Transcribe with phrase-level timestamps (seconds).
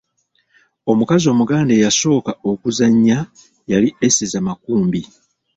[0.91, 3.19] Omukazi omuganda eyasooka okuzannya
[3.71, 5.01] yali Eseza Makumbi.